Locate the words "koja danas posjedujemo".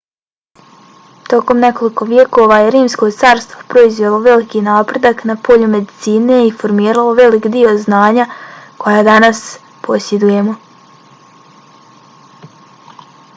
8.85-10.57